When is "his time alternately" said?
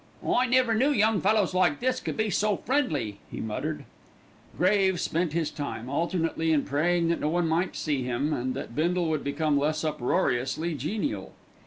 5.33-6.51